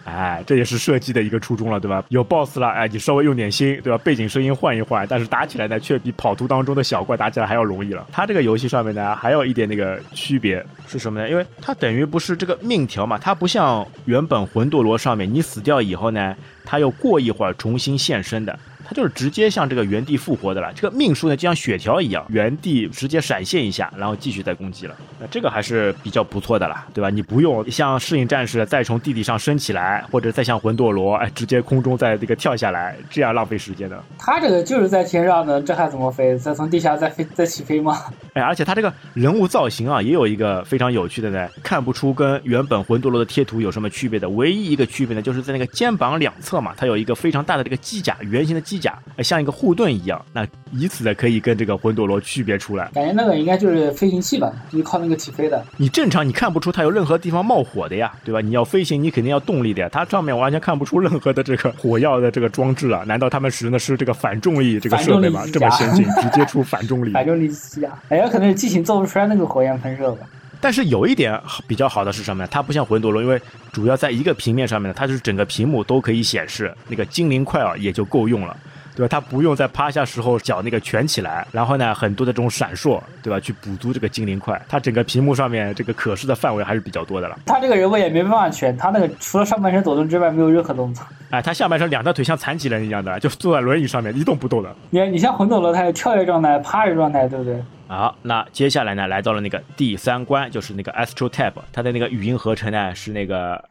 [0.05, 2.01] 哎，这也是设计的一个初衷了，对吧？
[2.07, 3.97] 有 BOSS 了，哎，你稍微用点心，对吧？
[4.05, 8.07] 背景声音换一换，但是打起来呢，却比跑图当中的小怪打起来还要容易了。
[8.09, 11.29] 它这个游戏上面呢，还有一点那个区别是什么呢？
[11.29, 18.57] 因为它等于不是这个命条嘛，它不像原本魂斗罗上面，你死掉以后呢，它又过一会儿重新现身的。
[18.87, 24.95] 它就是直接像这个原地复活的了，这个命数呢就像血条一样，原地直接闪现一下，然后继续再攻击了。
[25.19, 27.09] 那这个还是比较不错的啦，对吧？
[27.09, 34.01] 你不用像适应战士再从地底上升起来，或者再像魂斗罗，哎，直接空中再这个跳下来，这样浪费时间的。
[34.17, 36.37] 他这个就是在天上的，这还怎么飞？
[36.37, 37.97] 再从地下再飞再起飞吗？
[38.33, 44.29] 哎，而且它这个人物造型啊，也有一个非常有趣的呢，看不出跟原本魂斗罗的贴图有什么区别的。
[44.29, 50.23] 唯一一个区别呢，就是在那个肩膀两侧嘛，它有一个非常大的这个机甲，圆形的机甲，哎像一个护盾一样。
[50.33, 52.89] 那以此呢，可以跟这个魂斗罗区别出来。
[52.93, 55.63] 感觉那个应该就是飞行器吧，就是靠那个起飞的。
[55.77, 58.41] 你正常你看不出它有任何地方冒火的呀，对吧？
[58.41, 59.89] 你要飞行，你肯定要动力的呀。
[59.91, 63.03] 它上面完全看不出任何的这个火药的这个装置啊。
[63.07, 67.11] 难道他们使用的是这个反重力这个设备吗这么先进，直接出反重力。
[67.17, 70.27] 反重力机甲，哎，有可能是机型做不出来那个火焰喷射吧。
[70.59, 72.49] 但是有一点比较好的是什么呢？
[72.51, 73.41] 它不像魂斗罗，因为
[73.71, 78.55] 主要在一个平面上面呢，它就是整个屏幕都可以显示，那个精灵块啊也就够用了。
[78.95, 79.07] 对吧？
[79.07, 83.39] 它不用在趴下时候脚那个蜷起来，然后呢，很多的这种闪烁，对吧？
[83.39, 87.37] 去补足这个精灵块，它整个屏幕上面这个可视的范围还是比较多的了。
[87.45, 91.05] 他这个人物也没办法蜷，他那个除了上半身抖动之外，没有任何动作。
[91.29, 94.75] 哎，他下半身两条腿像残疾人一样的，就坐在轮椅上面一动不动的。
[94.89, 97.63] 你你像魂斗罗，它有跳跃状态、趴着状态，对不对？
[97.87, 103.63] 好，那接下来呢，来到了那个第三关，就是那个 Astro Tab，它的那个语音合成呢是那个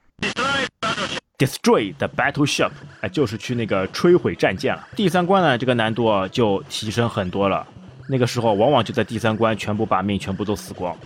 [1.37, 2.71] Destroy the Battleship，
[3.03, 4.89] 哎，就是去那个摧毁战舰了。
[4.97, 7.67] 第三关呢，这个难度就提升很多了。
[8.09, 10.97] 那个时候往往就在第三关全部把命全部都死光，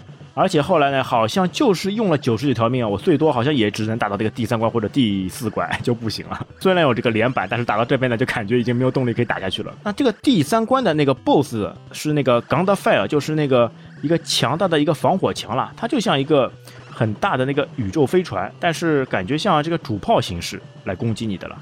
[0.41, 6.47] 而且后来呢，好像就是用了九十九条命啊，我最多好像也只能打到这个第三关或者第四关 就不行了。
[6.59, 9.75] 虽然有这个连板，但是打到这边呢，就感觉已经没有动力可以打下去了。
[9.85, 13.71] 那这个第三关的那个 BOSS 是那个 Gunda Fire，就是那个
[14.03, 16.51] 一个强大的一个防火墙了，它就像一个。
[16.93, 21.57] 很大的那个宇宙飞船，但是感觉像这个主炮形式来攻击你的了。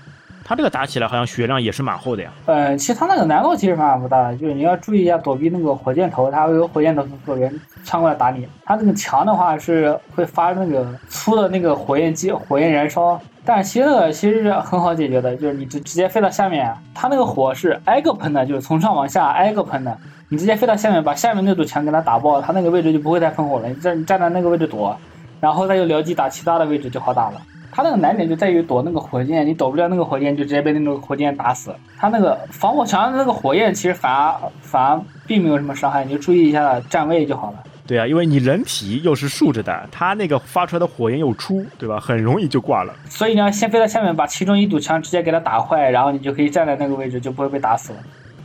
[0.49, 2.31] 它这个打起来好像血量也是蛮厚的呀。
[2.47, 7.53] 呃，其实它那个难度其实蛮不大的，就是你要注意一下躲避那个火箭头，它会有火箭头从左边
[7.85, 8.49] 穿过来打你。
[8.65, 19.95] 它那个墙的话是会发那个粗的那个火焰机火焰燃烧，但其实那个其实是很好解决的，就是你直直接飞到下面，它那个火是挨个喷的，就是从上往下挨个喷的。
[20.31, 23.69] 你直接飞到下面，把下面那堵墙给它打爆，它那个位置就不会再喷火了。
[23.69, 24.97] 你站你站在那个位置躲。
[25.41, 27.41] 然后再用僚机打其他的位置就好打了。
[27.79, 31.73] 它那个难点就在于躲那个火箭，你躲不了那个火箭，就直接被那个火箭打死。
[31.97, 37.59] 它那个防火墙的那个火焰其实反而反而并没有什么伤害，你就注意一下站位就好了。
[37.87, 42.01] 对啊，因为你人体又是竖着的，它那个发出来的火焰又粗，对吧？
[42.01, 42.93] 很容易就挂了。
[43.09, 48.01] 所以你要先飞到下面，把其中一堵墙直接给它打坏，然后你就可以站在那个位置，就不会被打死了。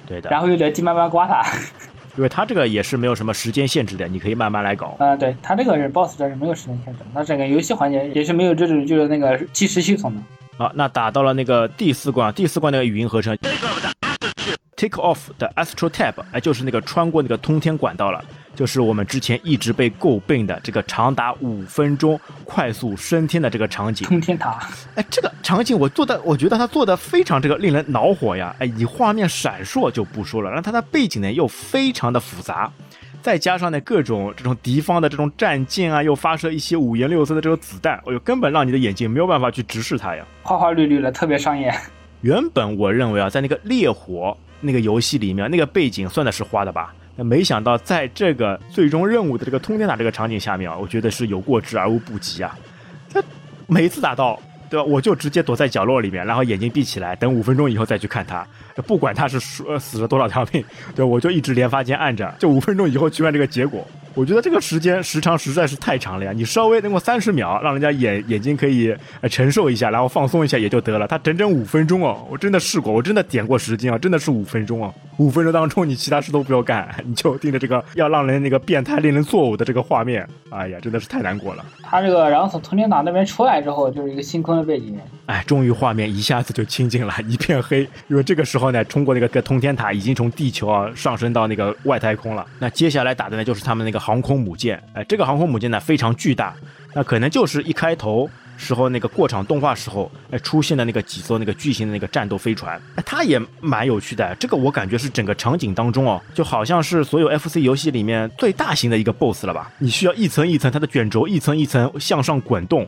[0.05, 0.29] 对的。
[0.29, 1.43] 然后用僚机慢慢刮它。
[2.15, 4.95] 因为它这个也是没有什么时间限制的，你可以慢慢来搞。
[4.99, 10.21] 啊、呃，对，它这个是 BOSS 这是没有时间限制，它整个游戏环节也是没有这种就是那个计时系统的。
[10.57, 13.35] 好，那打到了那个第四关，第四关那个语音合成
[14.75, 18.23] ，Take off 的 Astro Tab，哎，就是那个穿过那个通天管道了，
[18.55, 24.07] 就是我们之前一直被诟病的这个长达五分钟快速升天的这个场景。
[24.07, 24.59] 通天塔，
[24.95, 28.55] 哎，这个场景我做的，我觉得他做的非常这个令人恼火呀！
[28.59, 32.71] 哎，以画面闪烁就不说了，然后它的背景呢又非常的复杂。
[33.21, 41.73] 再加上呢，各种这种敌方的这种战舰啊，又发射一些五颜六色的这种子弹，哎呦，根本让你的眼睛没有办法去直视它呀，花花绿绿的，特别伤眼。
[42.21, 46.93] 原本我认为啊，在那个烈火那个游戏里面，那个背景算的是花的吧？
[47.15, 52.57] 那没想到在这个最终任务的这个通天塔这个场景下面啊，我觉得是有过之而无不及啊。
[53.11, 53.21] 他
[53.67, 54.39] 每次打到。
[54.69, 54.83] 对吧？
[54.85, 58.43] 我就直接躲在角落里面，然后眼睛闭起来，等五分钟以后再去看他。
[58.75, 60.63] 就不管他是死死了多少条命，
[60.95, 63.85] 对，我就一直连发间按着，就五分钟以后去看这个结果。
[64.15, 66.31] 我觉得这个时间时长实在是太长了呀！
[66.31, 71.07] 你稍微能够三十秒，让人家眼眼睛可以呃承受一下，然后放松一下也就得了。
[71.07, 74.93] 他整整五分钟哦，我真的试过，我真的点过时间啊，真的是五分钟啊！
[75.17, 81.65] 五分钟当中你其他事都不要干， 你就盯着这个要让人那个变态、令人作呕的这个画面，哎呀，真的是太难过了。
[81.81, 84.95] 他这个然后从通天塔那边出来之后，就是一个星空的背景。
[85.25, 87.87] 哎，终于画面一下子就清静了， 一片黑。
[88.09, 92.45] 因为这个时候呢，通过那个个通天塔已经从地球啊上升到那个外太空了。
[92.59, 94.81] 那接下来打的呢就是他们那个航空母舰。
[94.93, 96.53] 哎，这个航空母舰呢非常巨大，
[96.93, 104.35] 那可能就是一开头时候那个过场动画时候哎出现的那个几艘那个巨型的那个战斗飞船，哎，它也蛮有趣的。
[104.35, 109.71] 这个我感觉是整个场景当中哦，就好像是所有 FC 游戏里面最大型的一个 BOSS 了吧？
[109.77, 112.85] 你需要一层一层它的卷轴一层一层向上滚动。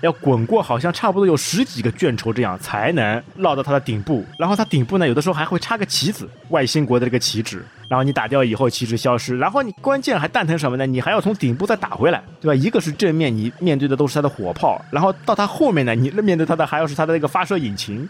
[0.00, 4.24] 要滚过，好像差不多有十几个卷轴这样才能落到它的顶部。
[4.38, 7.64] 然后它顶部呢，有的时候还会插个旗子，外星国的这个旗帜。
[7.88, 9.38] 然后你打掉以后，旗帜消失。
[9.38, 10.86] 然后你关键还蛋疼什么呢？
[10.86, 12.54] 你还要从顶部再打回来，对吧？
[12.54, 14.80] 一个是正面，你面对的都是它的火炮。
[14.90, 18.08] 然后到它后面呢，你面对它的还要是它的那个发射引擎。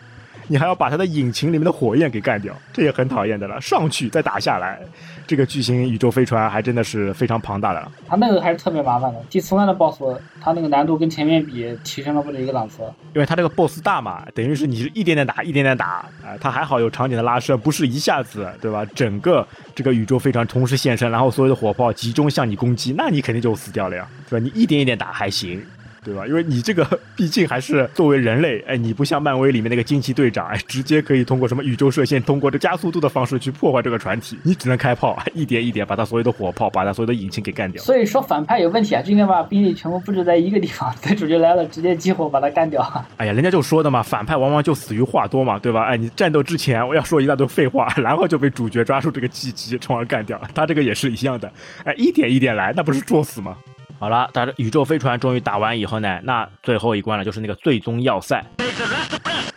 [0.49, 3.61] 你还要把它的引擎里面的火焰给干掉，这也很讨厌的了。
[3.61, 4.81] 上去再打下来，
[5.27, 7.93] 这个巨型宇宙飞船还真的是非常庞大的了。
[8.09, 9.21] 它那个还是特别麻烦的。
[9.29, 12.83] 第四关的 BOSS，它那个难度跟前面比提升了不止一个档次。
[13.15, 15.87] 因为它这个 BOSS 大嘛，等于是你是一点点打，一点点打，
[16.25, 18.85] 啊，它还好有场景的拉伸，不是一下子，对吧？
[18.95, 24.43] 整个这个宇宙飞船同时现身，然后所有的火炮集中向你攻击，那你肯定就死掉了呀，对吧？
[24.43, 25.63] 你一点一点打还行。
[26.09, 26.27] 对吧？
[26.27, 37.83] 因为你这个毕竟还是作为人类，哎，你不像漫威里面那个惊奇队长，哎，直接可以通过什么宇宙射线，通过这加速度的方式去破坏这个船体，你只能开炮，一点一点把它所有的火炮，把它所有的引擎给干掉。
[37.83, 42.81] 所以说反派有问题啊，就应该把兵力全部布置在一个地方，等主角来了直接激活把它干掉。
[43.19, 45.85] 哎呀，人家就说的嘛，反派往往就死于话多嘛，对吧？
[45.85, 50.41] 哎，你战斗之前我要说一大堆废话，然后就被主角抓住这个契机，从而干掉。
[50.55, 51.53] 他这个也是一样的，
[51.85, 53.57] 哎，一点一点来，那不是作死吗？
[53.99, 58.45] 好了，打着宇宙飞船终于打完以后呢，那最后一关了，就是那个最终要塞。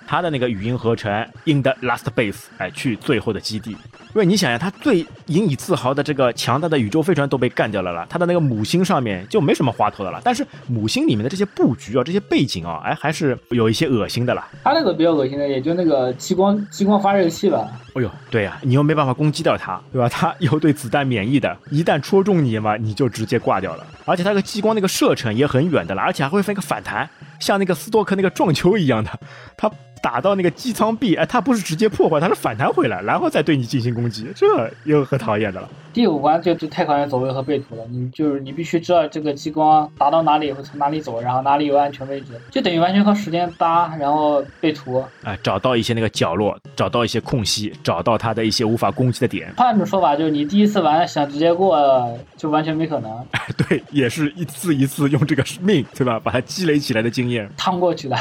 [0.08, 1.12] 他的那个语音合成
[1.46, 3.78] in the last base，哎，去最后的基地。
[4.14, 10.20] 因为你想想，他最引以自豪的这个强大的宇宙飞船都被干掉了了，他的那个母星上面就没什么花头的了。
[10.24, 14.46] 但是母星里面的这些布局啊，这些背景啊，哎，还是有一些恶心的了。
[14.64, 17.72] 他那个比较恶心的，也就那个激光激光发射器吧。
[17.94, 20.10] 哎呦，对呀，你又没办法攻击掉它，对吧？
[20.10, 23.86] 它又对子弹免疫的，一旦戳中你嘛，你就直接挂掉了。
[24.06, 29.10] 而且它个激光那个射程也很远的了，而且还会分个反弹，像那个斯多克那个撞球一样的，
[29.56, 29.72] 它。
[30.02, 34.48] 打到那个机舱壁，哎，它不是直接破坏，它是反弹回来，然后再对你进行攻击，这
[34.84, 35.70] 又很讨厌的了。
[35.94, 49.54] 第五关就就太考验走位和背图了，你就是你必须知道这个激光打到哪里会从哪里走，然后哪里有安全位置，就等于完全靠时间搭，然后背图，哎，找到一些那个角落，找到一些空隙，找到它的一些无法攻击的点。
[49.58, 53.12] 换一种说法就是你第一次玩想直接过，就完全没可能。
[53.32, 56.18] 哎， 对，也是一次一次用这个命，对吧？
[56.18, 58.16] 把它积累起来的经验， 趟过去的。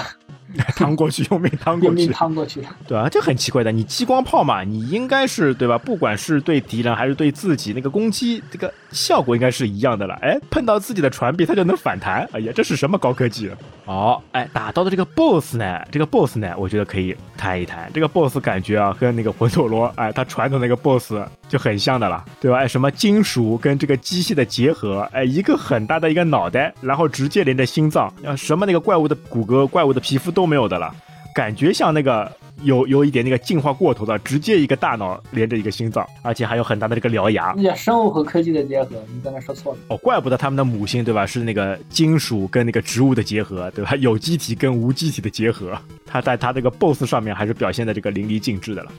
[0.77, 3.71] 趟过去用命趟过去，趟过去，对啊，这很奇怪的。
[3.71, 5.79] 你激光炮嘛，你应该是对吧？
[5.79, 10.15] 不管是对敌人还是对自己，那个攻击这个效果应该是一样的了。
[10.23, 12.29] 哎，碰到自己的船壁，它就能反弹。
[12.33, 13.51] 哎呀，这是什么高科技？
[13.87, 15.81] 哦，哎，打到的这个 BOSS 呢？
[15.91, 16.55] 这个 BOSS 呢？
[16.57, 17.91] 我觉得可以谈一谈。
[17.93, 21.15] 这个 BOSS 感觉啊，跟那个魂斗罗，哎，它传统那个 BOSS
[21.49, 22.59] 就很像的了，对吧？
[22.59, 30.95] 哎，什么金属跟这个机械的结合，哎，一个很大的一个脑袋，然后直接连着心脏，啊，什么那个怪物的骨骼、怪物的皮肤都没有的了。
[31.33, 32.31] 感觉像那个
[32.63, 37.55] 有有一点那个进化过头的，直接一个大脑连着一个心脏，而且还有很大的这个獠牙。
[37.77, 39.79] 生物和科技的结合，你刚才说错了。
[39.89, 41.25] 哦，怪不得他们的母星对吧？
[41.25, 43.95] 是那个金属跟那个植物的结合，对吧？
[44.03, 45.73] 有机体跟无机体的结合，
[46.05, 48.91] 他在他这个 BOSS 上面还是表现的这个淋漓尽致的了。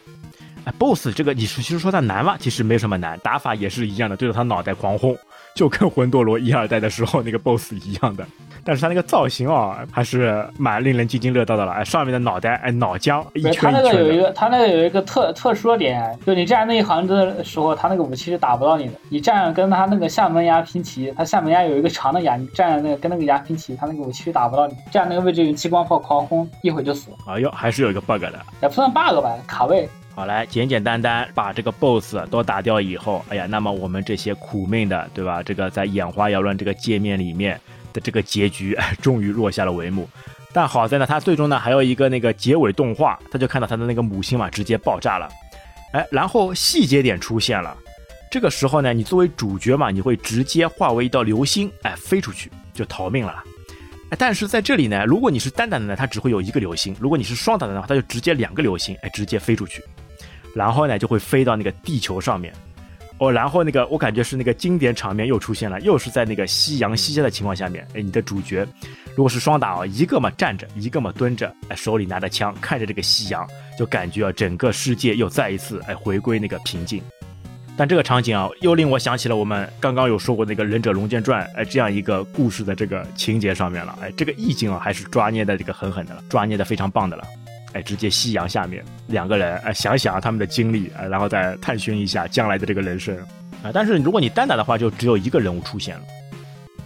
[0.63, 2.37] 哎，BOSS 这个你其实说它难吗？
[2.39, 5.17] 其实没什么难，打法也是一样的，对着他脑袋狂轰，
[5.53, 8.25] 就跟魂斗罗一二代的时候那个 BOSS 一样的。
[8.63, 11.71] 但是它那个造型啊，还是蛮令人津津乐道的了。
[11.71, 13.81] 哎，上面的脑袋，哎，脑浆一圈一圈的。
[13.81, 18.93] 它那个有一个，它那个有一个特特殊的点，就你站那一行的时候，它那个武器是打不到你的。
[19.09, 24.75] 你站跟它那个下门牙平齐，它下门牙有一个长的牙，你站那个跟那个牙平齐，它那个武器是打不到你。
[24.91, 27.09] 站那个位置用激光炮狂轰，一会就死。
[27.27, 28.39] 哎呦，还是有一个 bug 的。
[28.61, 29.89] 也不算 bug 吧，卡位。
[30.13, 35.41] 好来，简简单单把这个 boss 都打掉以后，哎呀，那么我们这些苦命的，对吧？
[35.41, 37.59] 这个在眼花缭乱这个界面里面。
[37.93, 40.09] 的这个结局终于落下了帷幕，
[40.53, 45.29] 但好在呢，他最终呢还有一个那个结尾动画，他就看到他的那个母星嘛直接爆炸了，
[45.93, 47.75] 哎，然后细节点出现了，
[48.31, 53.43] 这个时候呢，你作为主角嘛，你会直接化为一道流星，哎，飞出去就逃命了，
[54.09, 59.83] 哎，但是在这里呢，如果你是单打的呢，它只会有一个流星；如果你是双打的话，它就直接两个流星，哎，直接飞出去，
[60.53, 62.53] 然后呢就会飞到那个地球上面。
[63.21, 68.67] 哦，然后那个我感觉是那个经典场面又出现了，又是在那个夕阳西下的情况下面，哎，你的主角
[69.15, 73.47] 如果是双打哦，一个嘛站着，一个嘛蹲着，哎，手里拿着枪，看着这个夕阳，
[73.77, 76.99] 就感觉啊整个世界又再一次哎回归那个平静。
[77.77, 87.23] 但这个场景啊，又令我想起了我们刚刚有说过那个《忍者龙剑传》哎这样一个故事的这个情节上面了，哎，这个意境啊还是抓捏的这个狠狠的了，抓捏的非常棒的了。
[87.73, 93.17] 哎，直接夕阳下面两个人，哎，想想他们的经历，哎，然后再探寻一下将来的这个人生，
[93.63, 96.01] 啊，但是如果你单打的话，就只有一个人物出现了。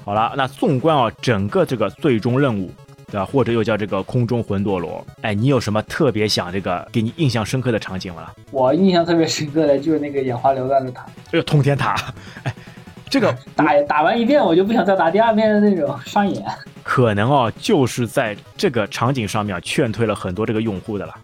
[0.03, 2.71] 好了，那纵观啊整个这个最终任务，
[3.07, 3.25] 对吧？
[3.25, 8.31] 或者又叫这个空中魂斗罗，哎，你有什么特别想这个给你印象深刻的场景吗？
[8.51, 11.95] 我印象特别深刻的就是那个眼花缭乱的塔，这个通天塔，
[12.43, 12.53] 哎，
[13.09, 16.43] 这个打打完一遍我就不想再打第二遍的那种，上瘾。
[16.83, 21.15] 可能哦，就是在这个场景上面劝退了很多这个用户的了。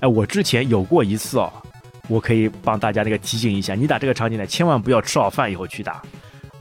[0.00, 1.52] 哎，我之前有过一次哦，
[2.08, 6.00] 我可以帮大家那个提醒一下，你打这个场景呢，千万不要吃好饭以后去打。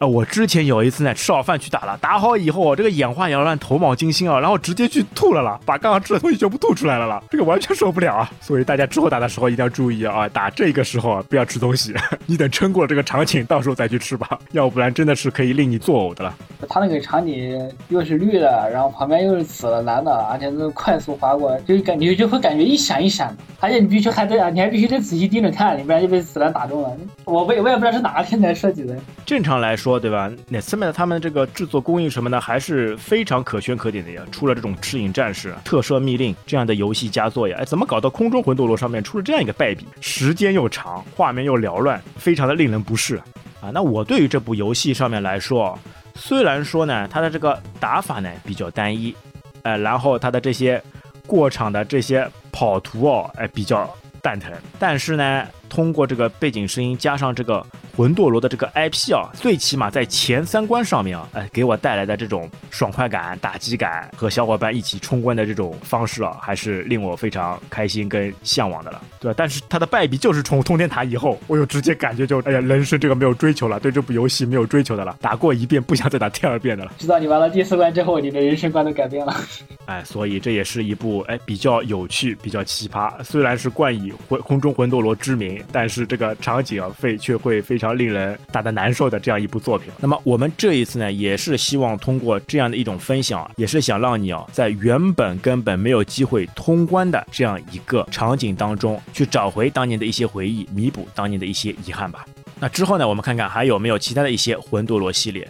[0.07, 8.31] 我之前有一次呢，吃好饭去打了，打好以后，这个眼花缭乱、头脑惊心啊，然后直接去吐了啦，把刚刚吃的东西全部吐出来了啦，这个完全受不了啊！
[8.41, 11.93] 所以大家之后打的时候一定要注意啊，打这个时候啊不要吃东西，
[12.25, 16.35] 你等撑过了这个场景，到时候再去吃吧，要不然真的是可以令你作呕的了。
[16.73, 26.97] 他那个场景又是绿的，然后旁边又是紫的、蓝的，而且是快速划过，就感觉就会感觉一闪一闪的，而且你必须还得，你还必须得仔细盯着看，你不然就被子弹打中了。
[27.25, 28.97] 我我我也不知道是哪个天才设计的。
[29.23, 30.31] 正常来说，对吧？
[30.49, 34.23] 那下面的他们这个制作工艺什么的还是非常可圈可点的呀。
[34.31, 39.85] 出了这种赤影战士、特摄密令这样的游戏佳作呀，哎，怎么搞到空中魂斗罗上面出了这样一个败笔？
[40.01, 43.17] 时间又长，画面又缭乱，非常的令人不适
[43.61, 43.69] 啊。
[43.71, 45.77] 那我对于这部游戏上面来说，
[46.15, 49.15] 虽然说呢，他的这个打法呢比较单一，
[49.63, 50.81] 哎，然后他的这些
[51.25, 53.89] 过场的这些跑图哦，哎，比较
[54.21, 57.65] 蛋疼，但是呢，通过这个背景声音加上这个。
[57.95, 69.35] 魂斗罗的这个 IP 啊，最起码在前三关上面啊，哎，给我带来的这种爽快感、打击感和小伙伴一起冲关的这种方式啊，还是令我非常开心跟向往的了，对吧？
[69.37, 76.91] 但是它的败笔就是从通天塔以后，我就直接感觉就，哎呀，人生这个没有追求了，对这部游戏没有追求的了，打过一遍不想再打第二遍的了。
[76.97, 79.35] 直到你玩了第四关之后，你的人生观都改变了。
[79.85, 87.77] 哎，所以这也是一部哎比较有趣、比较奇葩，虽然是冠以魂空中魂斗罗之名，但是这个场景啊，非却会非。
[87.83, 89.91] 常令人打得难受的这样一部作品。
[89.99, 102.23] 那么我们这一次呢，也是希望通过这样的一种分享，也是想让你啊，在原本根本没有机会通关的这样一个场景当中，去找回当年的一些回忆，弥补当年的一些遗憾吧。
[102.61, 105.45] 那之后呢，我们看看还有没有其他的一些魂斗罗系列。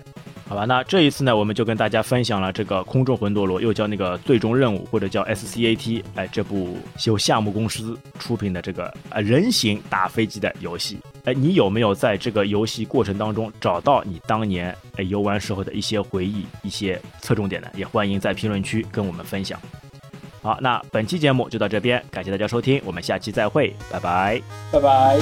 [0.54, 10.99] 好吧，那这一次呢，我们就跟大家分享了这个空中魂斗罗，又叫那个最终任务，或者叫 SCAT，哎，这部由夏目公司出品的这个呃人形打飞机的游戏。
[11.24, 17.68] 哎，你有没有在这个游戏过程当中找到你当年哎游玩时候的一些回忆、一些侧重点呢？
[17.74, 19.60] 也欢迎在评论区跟我们分享。
[20.43, 24.39] 好，那本期节目就到这边，感谢大家收听，我们下期再会，拜拜，
[24.72, 25.18] 拜拜。